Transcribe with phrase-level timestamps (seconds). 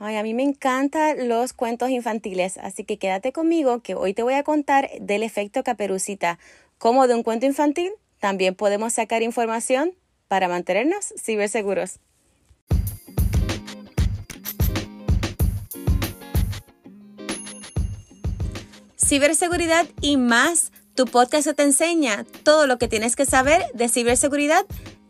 [0.00, 4.22] Ay, a mí me encantan los cuentos infantiles, así que quédate conmigo que hoy te
[4.22, 6.38] voy a contar del efecto caperucita.
[6.78, 7.90] Como de un cuento infantil,
[8.20, 9.92] también podemos sacar información
[10.28, 11.98] para mantenernos ciberseguros.
[18.96, 20.70] Ciberseguridad y más.
[20.94, 24.64] Tu podcast te enseña todo lo que tienes que saber de ciberseguridad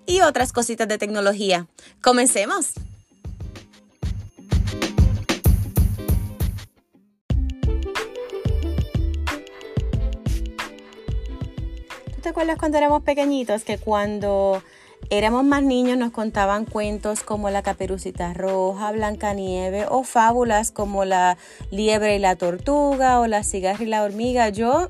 [0.07, 1.67] y otras cositas de tecnología.
[2.01, 2.73] Comencemos.
[12.59, 14.63] Cuando éramos pequeñitos que cuando
[15.11, 21.37] éramos más niños nos contaban cuentos como La Caperucita Roja, Blancanieve o fábulas como La
[21.73, 24.51] Liebre y la Tortuga o La Cigarra y la Hormiga?
[24.51, 24.89] Yo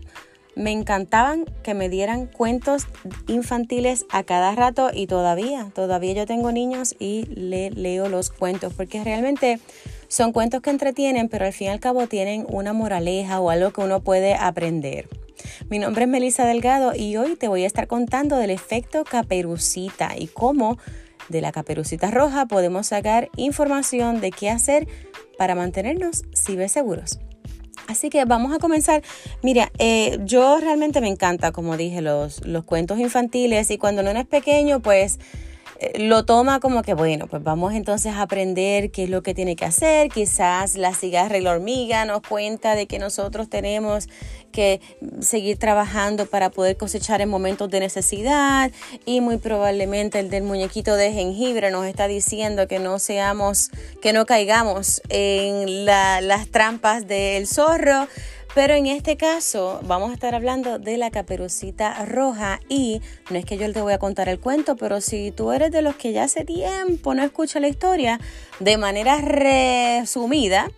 [0.56, 2.86] me encantaban que me dieran cuentos
[3.28, 8.74] infantiles a cada rato y todavía, todavía yo tengo niños y le leo los cuentos
[8.74, 9.58] porque realmente
[10.08, 13.72] son cuentos que entretienen, pero al fin y al cabo tienen una moraleja o algo
[13.72, 15.08] que uno puede aprender.
[15.68, 20.14] Mi nombre es Melissa Delgado y hoy te voy a estar contando del efecto caperucita
[20.16, 20.78] y cómo
[21.28, 24.88] de la caperucita roja podemos sacar información de qué hacer
[25.36, 27.18] para mantenernos ciberseguros.
[27.86, 29.02] Así que vamos a comenzar.
[29.42, 34.10] Mira, eh, yo realmente me encanta, como dije, los, los cuentos infantiles y cuando no
[34.10, 35.18] es pequeño, pues
[35.98, 39.54] lo toma como que, bueno, pues vamos entonces a aprender qué es lo que tiene
[39.56, 40.10] que hacer.
[40.10, 44.08] Quizás la cigarra y la hormiga nos cuenta de que nosotros tenemos
[44.50, 44.80] que
[45.20, 48.72] seguir trabajando para poder cosechar en momentos de necesidad
[49.04, 53.70] y muy probablemente el del muñequito de jengibre nos está diciendo que no seamos,
[54.02, 58.08] que no caigamos en las trampas del zorro.
[58.54, 63.44] Pero en este caso vamos a estar hablando de la caperucita roja y no es
[63.44, 66.12] que yo te voy a contar el cuento, pero si tú eres de los que
[66.12, 68.18] ya hace tiempo no escucha la historia
[68.58, 70.70] de manera resumida,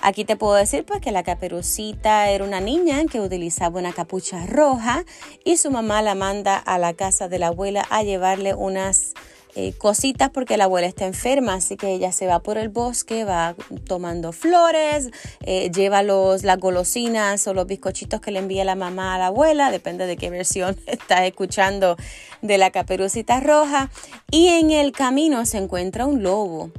[0.00, 4.46] Aquí te puedo decir pues que la caperucita era una niña que utilizaba una capucha
[4.46, 5.04] roja
[5.44, 9.14] y su mamá la manda a la casa de la abuela a llevarle unas
[9.54, 13.24] eh, cositas porque la abuela está enferma, así que ella se va por el bosque,
[13.24, 13.54] va
[13.86, 15.10] tomando flores,
[15.40, 19.26] eh, lleva los, las golosinas o los bizcochitos que le envía la mamá a la
[19.26, 21.96] abuela, depende de qué versión estás escuchando
[22.42, 23.90] de la caperucita roja,
[24.30, 26.70] y en el camino se encuentra un lobo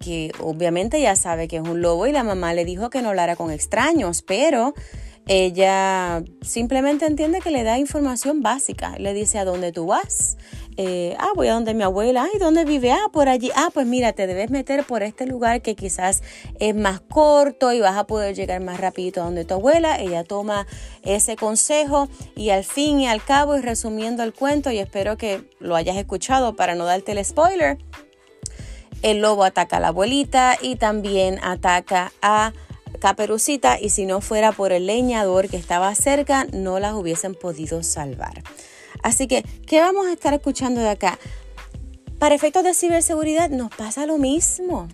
[0.00, 3.08] que obviamente ya sabe que es un lobo y la mamá le dijo que no
[3.08, 4.74] hablara con extraños, pero
[5.26, 8.96] ella simplemente entiende que le da información básica.
[8.98, 10.36] Le dice a dónde tú vas,
[10.76, 12.90] eh, ah, voy a donde mi abuela, ¿y ¿dónde vive?
[12.90, 16.22] Ah, por allí, ah, pues mira, te debes meter por este lugar que quizás
[16.58, 19.98] es más corto y vas a poder llegar más rapidito a donde tu abuela.
[20.00, 20.66] Ella toma
[21.02, 25.48] ese consejo y al fin y al cabo, y resumiendo el cuento, y espero que
[25.60, 27.78] lo hayas escuchado para no darte el spoiler,
[29.02, 32.52] el lobo ataca a la abuelita y también ataca a
[33.00, 37.82] Caperucita y si no fuera por el leñador que estaba cerca, no las hubiesen podido
[37.82, 38.42] salvar.
[39.02, 41.18] Así que, ¿qué vamos a estar escuchando de acá?
[42.18, 44.88] Para efectos de ciberseguridad nos pasa lo mismo.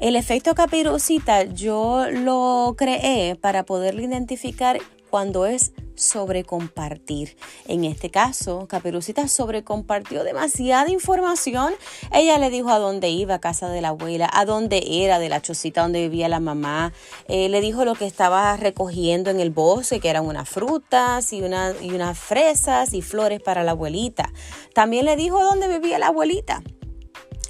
[0.00, 7.36] El efecto caperucita yo lo creé para poderlo identificar cuando es sobre compartir.
[7.66, 11.74] En este caso, Caperucita sobrecompartió demasiada información.
[12.12, 15.28] Ella le dijo a dónde iba, a casa de la abuela, a dónde era, de
[15.28, 16.92] la chocita donde vivía la mamá.
[17.28, 21.38] Eh, le dijo lo que estaba recogiendo en el bosque, que eran unas frutas y,
[21.38, 24.32] y unas fresas y flores para la abuelita.
[24.74, 26.62] También le dijo dónde vivía la abuelita.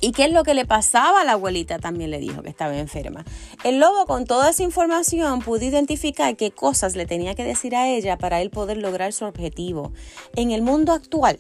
[0.05, 1.79] ¿Y qué es lo que le pasaba a la abuelita?
[1.79, 3.25] También le dijo que estaba enferma.
[3.65, 7.89] El lobo con toda esa información pudo identificar qué cosas le tenía que decir a
[7.89, 9.95] ella para él poder lograr su objetivo.
[10.37, 11.39] En el mundo actual,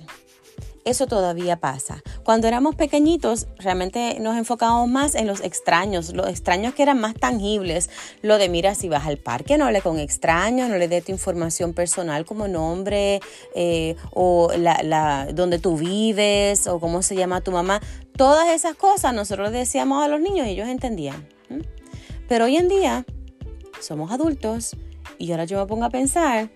[0.84, 2.02] eso todavía pasa.
[2.25, 7.14] Cuando éramos pequeñitos, realmente nos enfocábamos más en los extraños, los extraños que eran más
[7.14, 7.88] tangibles.
[8.20, 11.10] Lo de, mira, si vas al parque, no hable con extraños, no le dé tu
[11.10, 13.20] información personal como nombre
[13.54, 17.81] eh, o la, la, donde tú vives o cómo se llama tu mamá.
[18.16, 21.28] Todas esas cosas nosotros decíamos a los niños y ellos entendían.
[22.28, 23.05] Pero hoy en día
[23.81, 24.76] somos adultos
[25.19, 26.50] y ahora yo me pongo a pensar,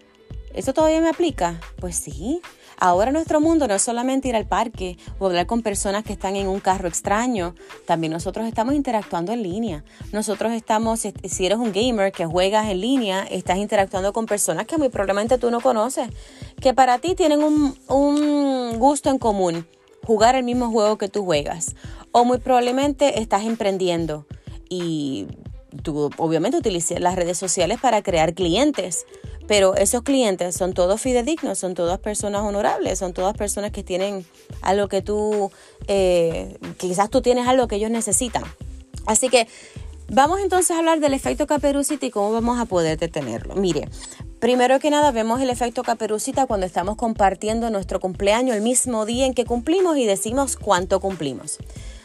[0.55, 1.60] ¿eso todavía me aplica?
[1.81, 2.40] Pues sí,
[2.81, 6.37] Ahora nuestro mundo no es solamente ir al parque o hablar con personas que están
[6.37, 7.56] en un carro extraño,
[7.87, 9.84] también nosotros estamos interactuando en línea.
[10.12, 14.78] Nosotros estamos, si eres un gamer que juegas en línea, estás interactuando con personas que
[14.78, 16.08] muy probablemente tú no conoces,
[16.60, 19.66] que para ti tienen un gusto en común,
[20.08, 21.76] jugar el mismo juego que tú juegas.
[22.12, 24.26] O muy probablemente estás emprendiendo
[24.70, 25.26] y
[25.82, 29.05] tú obviamente utilizas las redes sociales para crear clientes.
[29.46, 34.25] Pero esos clientes son todos fidedignos, son todas personas honorables, son todas personas que tienen
[34.62, 35.50] algo que tú,
[35.88, 38.44] eh, quizás tú tienes algo que ellos necesitan.
[39.05, 39.46] Así que
[40.10, 43.55] Vamos entonces a hablar del efecto caperucita y cómo vamos a poder detenerlo.
[43.56, 43.90] Mire,
[44.40, 49.26] primero que nada vemos el efecto caperucita cuando estamos compartiendo nuestro cumpleaños el mismo día
[49.26, 51.58] en que cumplimos y decimos cuánto cumplimos.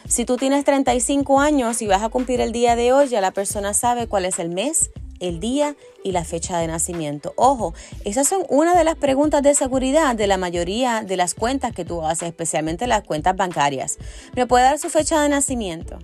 [0.08, 3.30] Si tú tienes 35 años y vas a cumplir el día de hoy, ya la
[3.30, 4.90] persona sabe cuál es el mes,
[5.20, 7.32] el día y la fecha de nacimiento.
[7.36, 7.72] Ojo,
[8.04, 11.84] esas son una de las preguntas de seguridad de la mayoría de las cuentas que
[11.84, 13.96] tú haces, especialmente las cuentas bancarias.
[14.34, 15.98] ¿Me puede dar su fecha de nacimiento?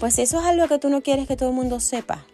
[0.00, 2.26] Pues eso es algo que tú no quieres que todo el mundo sepa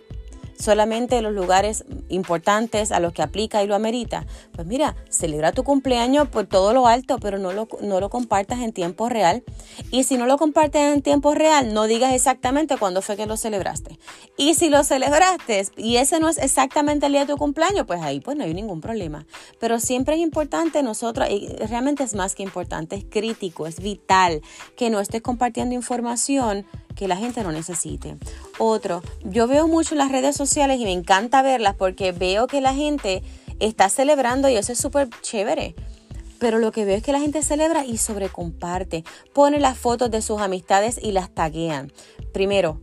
[0.58, 5.64] solamente los lugares importantes a los que aplica y lo amerita, pues mira, celebra tu
[5.64, 9.44] cumpleaños por todo lo alto, pero no lo, no lo compartas en tiempo real.
[9.90, 13.37] Y si no lo compartes en tiempo real, no digas exactamente cuándo fue que lo
[13.37, 13.99] celebraste.
[14.37, 18.00] Y si lo celebraste y ese no es exactamente el día de tu cumpleaños, pues
[18.02, 19.26] ahí pues no hay ningún problema.
[19.61, 24.43] Pero siempre es importante nosotros, y realmente es más que importante, es crítico, es vital
[24.76, 26.66] que no estés compartiendo información
[26.99, 28.17] que la gente no necesite.
[28.59, 32.75] Otro, yo veo mucho las redes sociales y me encanta verlas porque veo que la
[32.75, 33.23] gente
[33.61, 35.77] está celebrando y eso es súper chévere.
[36.41, 39.05] Pero lo que veo es que la gente celebra y sobrecomparte.
[39.33, 41.93] Pone las fotos de sus amistades y las taguean.
[42.33, 42.81] Primero,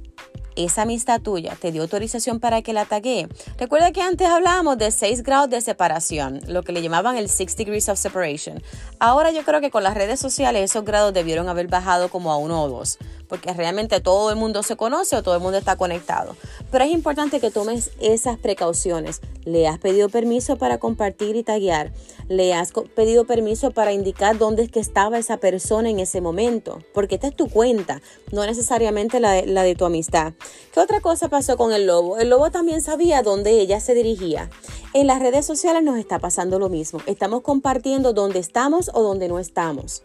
[0.55, 3.27] esa amistad tuya te dio autorización para que la taguee.
[3.57, 7.57] Recuerda que antes hablábamos de 6 grados de separación, lo que le llamaban el 6
[7.57, 8.63] degrees of separation.
[8.99, 12.37] Ahora yo creo que con las redes sociales esos grados debieron haber bajado como a
[12.37, 15.75] uno o dos porque realmente todo el mundo se conoce o todo el mundo está
[15.75, 16.35] conectado.
[16.71, 19.21] Pero es importante que tomes esas precauciones.
[19.43, 21.91] Le has pedido permiso para compartir y taguear.
[22.27, 26.81] Le has pedido permiso para indicar dónde es que estaba esa persona en ese momento,
[26.93, 28.01] porque esta es tu cuenta,
[28.31, 30.33] no necesariamente la de, la de tu amistad.
[30.73, 32.17] ¿Qué otra cosa pasó con el lobo?
[32.17, 34.49] El lobo también sabía dónde ella se dirigía.
[34.93, 36.99] En las redes sociales nos está pasando lo mismo.
[37.05, 40.03] Estamos compartiendo dónde estamos o dónde no estamos.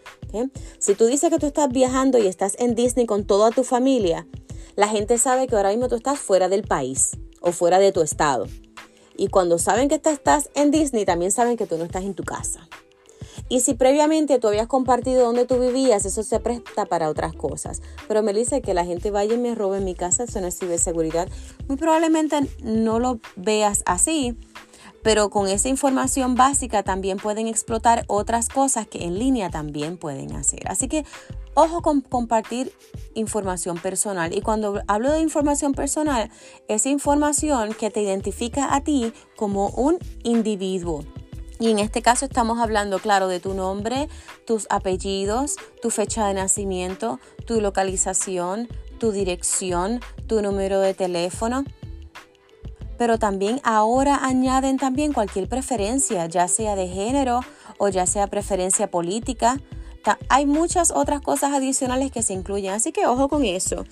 [0.79, 4.27] Si tú dices que tú estás viajando y estás en Disney con toda tu familia,
[4.77, 7.11] la gente sabe que ahora mismo tú estás fuera del país
[7.41, 8.47] o fuera de tu estado.
[9.17, 12.25] Y cuando saben que estás en Disney, también saben que tú no estás en tu
[12.25, 12.69] casa.
[13.49, 17.83] Y si previamente tú habías compartido dónde tú vivías, eso se presta para otras cosas.
[18.06, 20.59] Pero me dice que la gente vaya y me robe mi casa, eso no es
[20.59, 21.29] ciberseguridad.
[21.67, 24.37] Muy probablemente no lo veas así,
[25.02, 30.32] pero con esa información básica también pueden explotar otras cosas que en línea también pueden
[30.32, 30.69] hacer.
[30.69, 31.05] Así que
[31.55, 32.73] ojo con compartir
[33.14, 34.35] información personal.
[34.37, 36.31] Y cuando hablo de información personal,
[36.69, 41.05] es información que te identifica a ti como un individuo.
[41.58, 44.08] Y en este caso estamos hablando, claro, de tu nombre,
[44.47, 48.67] tus apellidos, tu fecha de nacimiento, tu localización,
[48.99, 51.64] tu dirección, tu número de teléfono
[53.00, 57.41] pero también ahora añaden también cualquier preferencia, ya sea de género
[57.79, 59.58] o ya sea preferencia política.
[60.29, 63.87] Hay muchas otras cosas adicionales que se incluyen, así que ojo con eso.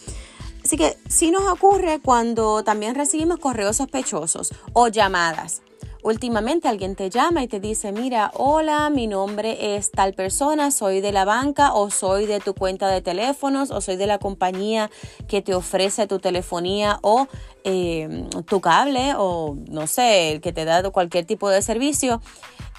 [0.62, 5.62] Así que sí nos ocurre cuando también recibimos correos sospechosos o llamadas.
[6.02, 11.00] Últimamente alguien te llama y te dice, mira, hola, mi nombre es tal persona, soy
[11.00, 14.90] de la banca o soy de tu cuenta de teléfonos o soy de la compañía
[15.26, 17.26] que te ofrece tu telefonía o
[17.64, 22.20] eh, tu cable o no sé, el que te da cualquier tipo de servicio.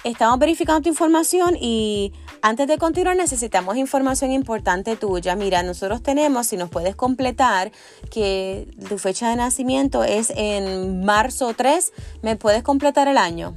[0.02, 5.36] Estamos verificando tu información y antes de continuar necesitamos información importante tuya.
[5.36, 7.70] Mira, nosotros tenemos, si nos puedes completar,
[8.10, 13.54] que tu fecha de nacimiento es en marzo 3, ¿me puedes completar el año?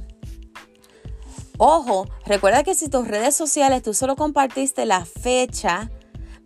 [1.56, 5.90] Ojo, recuerda que si tus redes sociales tú solo compartiste la fecha,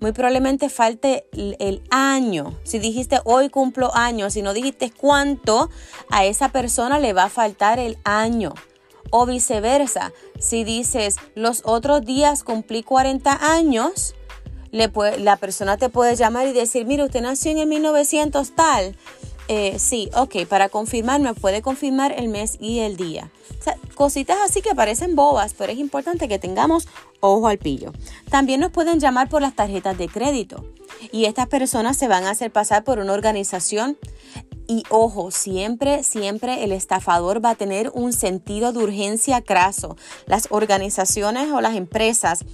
[0.01, 2.57] muy probablemente falte el año.
[2.63, 5.71] Si dijiste hoy cumplo años, si no dijiste cuánto,
[6.09, 8.55] a esa persona le va a faltar el año.
[9.11, 14.15] O viceversa, si dices los otros días cumplí 40 años,
[14.71, 18.97] le la persona te puede llamar y decir, mire, usted nació en el 1900 tal.
[19.51, 23.31] Eh, sí, ok, para confirmar, me puede confirmar el mes y el día.
[23.59, 26.87] O sea, cositas así que parecen bobas, pero es importante que tengamos
[27.21, 27.93] ojo al pillo.
[28.31, 30.67] También nos pueden llamar por las tarjetas de crédito
[31.13, 33.97] y estas personas se van a hacer pasar por una organización
[34.69, 39.97] y ojo, siempre, siempre el estafador va a tener un sentido de urgencia craso.
[40.27, 42.45] Las organizaciones o las empresas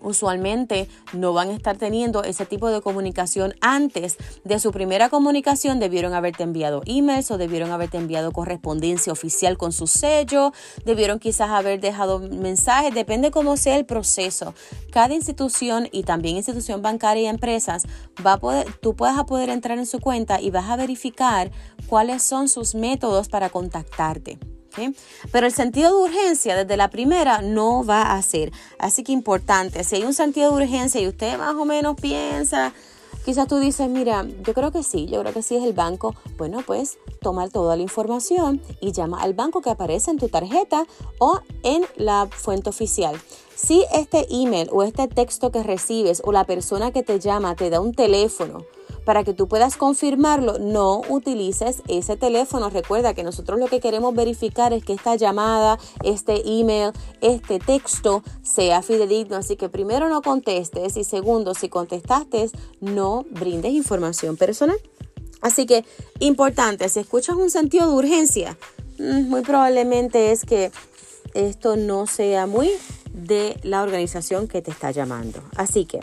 [0.00, 5.78] usualmente no van a estar teniendo ese tipo de comunicación antes de su primera comunicación
[5.80, 10.52] debieron haberte enviado emails o debieron haberte enviado correspondencia oficial con su sello
[10.84, 14.54] debieron quizás haber dejado mensajes depende cómo sea el proceso.
[14.90, 17.84] Cada institución y también institución bancaria y empresas
[18.24, 21.50] va a poder tú puedas a poder entrar en su cuenta y vas a verificar
[21.86, 24.38] cuáles son sus métodos para contactarte
[25.32, 28.52] pero el sentido de urgencia desde la primera no va a ser.
[28.78, 32.72] Así que importante, si hay un sentido de urgencia y usted más o menos piensa,
[33.24, 36.14] Quizás tú dices, mira, yo creo que sí, yo creo que sí es el banco.
[36.38, 40.86] Bueno, pues toma toda la información y llama al banco que aparece en tu tarjeta
[41.18, 43.20] o en la fuente oficial.
[43.54, 47.68] Si este email o este texto que recibes o la persona que te llama te
[47.68, 48.64] da un teléfono,
[49.04, 52.70] para que tú puedas confirmarlo, no utilices ese teléfono.
[52.70, 58.22] Recuerda que nosotros lo que queremos verificar es que esta llamada, este email, este texto
[58.42, 59.36] sea fidedigno.
[59.36, 64.78] Así que primero no contestes y segundo, si contestaste, no brindes información personal.
[65.40, 65.84] Así que
[66.18, 68.58] importante, si escuchas un sentido de urgencia,
[68.98, 70.70] mm, muy probablemente es que
[71.34, 72.70] esto no sea muy
[73.12, 75.42] de la organización que te está llamando.
[75.56, 76.00] Así que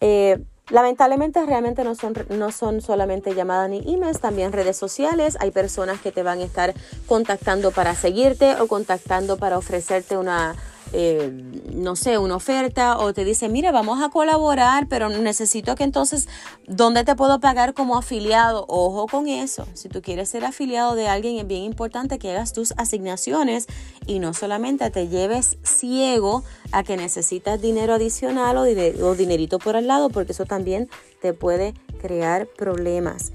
[0.00, 5.36] eh, Lamentablemente realmente no son, no son solamente llamadas ni emails, también redes sociales.
[5.40, 6.72] Hay personas que te van a estar
[7.06, 10.56] contactando para seguirte o contactando para ofrecerte una,
[10.96, 11.32] eh,
[11.72, 16.28] no sé, una oferta o te dice, mira, vamos a colaborar, pero necesito que entonces,
[16.68, 18.64] ¿dónde te puedo pagar como afiliado?
[18.68, 19.66] Ojo con eso.
[19.74, 23.66] Si tú quieres ser afiliado de alguien, es bien importante que hagas tus asignaciones
[24.06, 29.74] y no solamente te lleves ciego a que necesitas dinero adicional o, o dinerito por
[29.74, 30.88] al lado, porque eso también
[31.20, 33.32] te puede crear problemas.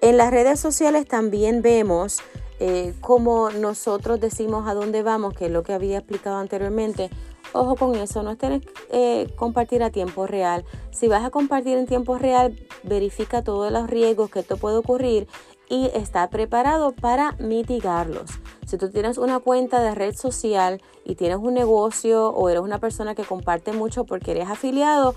[0.00, 2.22] En las redes sociales también vemos
[2.58, 7.10] eh, como nosotros decimos a dónde vamos, que es lo que había explicado anteriormente,
[7.52, 10.64] ojo con eso, no es tener eh, compartir a tiempo real.
[10.90, 15.28] Si vas a compartir en tiempo real, verifica todos los riesgos que esto puede ocurrir
[15.68, 18.30] y está preparado para mitigarlos.
[18.66, 22.78] Si tú tienes una cuenta de red social y tienes un negocio o eres una
[22.78, 25.14] persona que comparte mucho porque eres afiliado,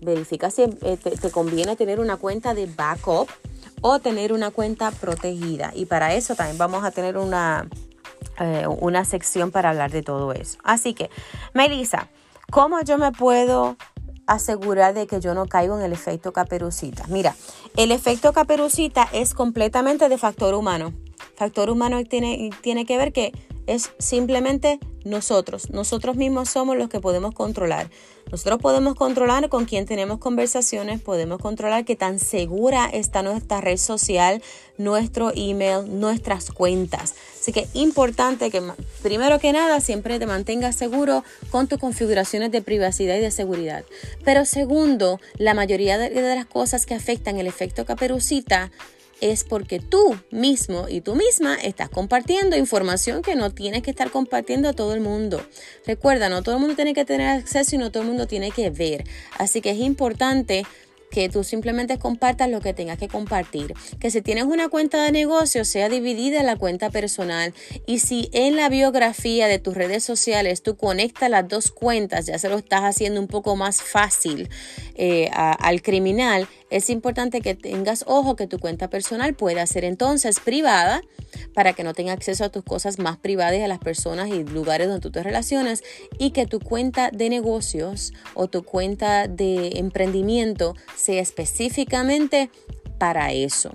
[0.00, 3.28] verifica si eh, te conviene tener una cuenta de backup
[3.88, 5.70] o tener una cuenta protegida.
[5.72, 7.68] Y para eso también vamos a tener una,
[8.40, 10.58] eh, una sección para hablar de todo eso.
[10.64, 11.08] Así que,
[11.54, 12.08] Melissa,
[12.50, 13.76] ¿cómo yo me puedo
[14.26, 17.04] asegurar de que yo no caigo en el efecto caperucita?
[17.06, 17.36] Mira,
[17.76, 20.92] el efecto caperucita es completamente de factor humano.
[21.36, 23.30] Factor humano tiene, tiene que ver que
[23.68, 25.70] es simplemente nosotros.
[25.70, 27.88] Nosotros mismos somos los que podemos controlar.
[28.30, 33.76] Nosotros podemos controlar con quién tenemos conversaciones, podemos controlar qué tan segura está nuestra red
[33.76, 34.42] social,
[34.78, 37.14] nuestro email, nuestras cuentas.
[37.40, 38.60] Así que importante que
[39.00, 43.84] primero que nada siempre te mantengas seguro con tus configuraciones de privacidad y de seguridad.
[44.24, 48.72] Pero segundo, la mayoría de las cosas que afectan el efecto caperucita
[49.20, 54.10] es porque tú mismo y tú misma estás compartiendo información que no tienes que estar
[54.10, 55.40] compartiendo a todo el mundo.
[55.86, 58.50] Recuerda, no todo el mundo tiene que tener acceso y no todo el mundo tiene
[58.50, 59.04] que ver.
[59.38, 60.66] Así que es importante
[61.10, 63.74] que tú simplemente compartas lo que tengas que compartir.
[64.00, 67.54] Que si tienes una cuenta de negocio, sea dividida la cuenta personal.
[67.86, 72.38] Y si en la biografía de tus redes sociales tú conectas las dos cuentas, ya
[72.38, 74.48] se lo estás haciendo un poco más fácil
[74.94, 80.40] eh, al criminal, es importante que tengas ojo que tu cuenta personal pueda ser entonces
[80.40, 81.02] privada
[81.54, 84.88] para que no tenga acceso a tus cosas más privadas a las personas y lugares
[84.88, 85.82] donde tú te relacionas
[86.18, 92.50] y que tu cuenta de negocios o tu cuenta de emprendimiento sea específicamente
[92.98, 93.72] para eso.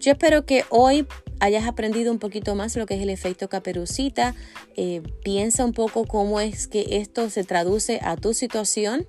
[0.00, 1.06] Yo espero que hoy
[1.40, 4.34] hayas aprendido un poquito más lo que es el efecto caperucita.
[4.76, 9.06] Eh, piensa un poco cómo es que esto se traduce a tu situación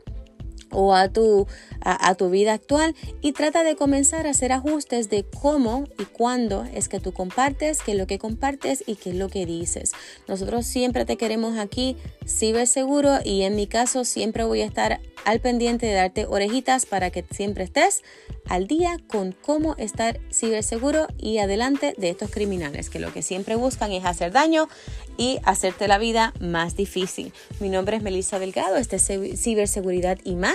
[0.71, 1.47] o a tu,
[1.81, 6.65] a, tu vida actual y trata de comenzar a hacer ajustes de cómo y cuándo
[6.73, 9.91] es que tú compartes, qué es lo que compartes y qué es lo que dices.
[10.27, 15.39] Nosotros siempre te queremos aquí, seguro y en mi caso siempre voy a estar al
[15.39, 18.03] pendiente de darte orejitas para que siempre estés
[18.47, 23.55] al día con cómo estar ciberseguro y adelante de estos criminales que lo que siempre
[23.55, 24.69] buscan es hacer daño
[25.17, 27.33] y hacerte la vida más difícil.
[27.59, 30.54] Mi nombre es Melissa Delgado, este es Ciberseguridad y más.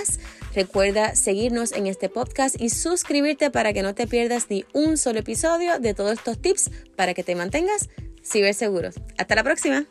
[0.53, 5.19] Recuerda seguirnos en este podcast y suscribirte para que no te pierdas ni un solo
[5.19, 7.89] episodio de todos estos tips para que te mantengas
[8.23, 8.95] ciberseguros.
[9.17, 9.85] Hasta la próxima.